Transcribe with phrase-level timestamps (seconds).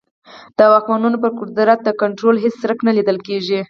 [0.57, 3.59] د واکمنانو پر قدرت د کنټرول هېڅ څرک نه لیدل کېږي.